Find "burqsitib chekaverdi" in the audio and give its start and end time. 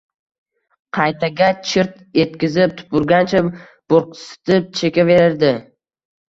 3.93-5.55